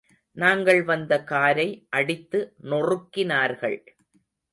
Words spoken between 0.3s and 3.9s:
நாங்கள் வந்த காரை அடித்து நொறுக்கினார்கள்.